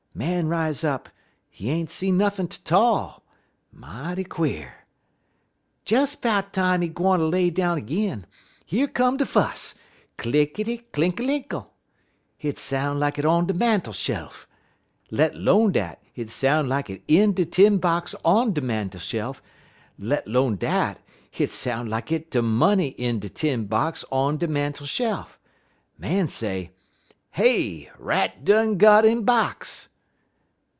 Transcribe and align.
_Man 0.23 0.49
rise 0.49 0.83
up, 0.83 1.07
he 1.49 1.69
ain't 1.69 1.89
see 1.89 2.11
nothin' 2.11 2.49
'tall. 2.49 3.23
Mighty 3.71 4.25
quare! 4.25 4.85
"Des 5.85 6.09
'bout 6.21 6.51
time 6.51 6.81
he 6.81 6.89
gwine 6.89 7.19
ter 7.19 7.25
lay 7.25 7.49
down 7.49 7.79
'g'in, 7.87 8.25
yer 8.67 8.87
come 8.87 9.15
de 9.15 9.25
fuss 9.25 9.73
clinkity, 10.17 10.83
clinkalinkle. 10.91 11.69
Hit 12.37 12.59
soun' 12.59 12.99
like 12.99 13.17
it 13.19 13.25
on 13.25 13.47
de 13.47 13.53
mantel 13.53 13.93
shel 13.93 14.25
uf; 14.25 14.47
let 15.11 15.33
'lone 15.33 15.71
dat, 15.71 16.03
hit 16.11 16.29
soun' 16.29 16.67
like 16.67 16.89
it 16.89 17.01
in 17.07 17.31
de 17.31 17.45
tin 17.45 17.77
box 17.77 18.13
on 18.25 18.51
de 18.51 18.59
mantel 18.59 18.99
shel 18.99 19.29
uf; 19.29 19.41
let 19.97 20.27
'lone 20.27 20.57
dat, 20.57 20.99
hit 21.31 21.49
soun' 21.49 21.89
like 21.89 22.11
it 22.11 22.29
de 22.31 22.41
money 22.41 22.89
in 22.89 23.19
de 23.19 23.29
tin 23.29 23.63
box 23.65 24.03
on 24.11 24.35
de 24.37 24.47
man 24.49 24.73
tel 24.73 24.85
shel 24.85 25.19
uf. 25.21 25.39
Man 25.97 26.27
say: 26.27 26.71
"'Hey! 27.29 27.89
rat 27.97 28.43
done 28.43 28.77
got 28.77 29.05
in 29.05 29.23
box!' 29.23 29.87